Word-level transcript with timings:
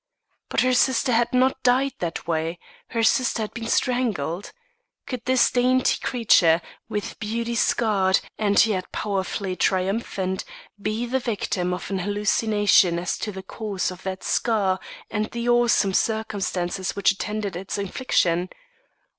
But 0.49 0.61
her 0.61 0.73
sister 0.73 1.11
had 1.11 1.31
not 1.31 1.61
died 1.61 1.93
that 1.99 2.25
way; 2.27 2.57
her 2.87 3.03
sister 3.03 3.43
had 3.43 3.53
been 3.53 3.67
strangled. 3.67 4.51
Could 5.05 5.21
this 5.25 5.51
dainty 5.51 5.99
creature, 5.99 6.59
with 6.89 7.19
beauty 7.19 7.53
scarred 7.53 8.19
and 8.35 8.65
yet 8.65 8.91
powerfully 8.91 9.55
triumphant, 9.55 10.43
be 10.81 11.05
the 11.05 11.19
victim 11.19 11.71
of 11.71 11.91
an 11.91 11.99
hallucination 11.99 12.97
as 12.97 13.15
to 13.19 13.31
the 13.31 13.43
cause 13.43 13.91
of 13.91 14.01
that 14.01 14.23
scar 14.23 14.79
and 15.11 15.27
the 15.29 15.47
awesome 15.47 15.93
circumstances 15.93 16.95
which 16.95 17.11
attended 17.11 17.55
its 17.55 17.77
infliction? 17.77 18.49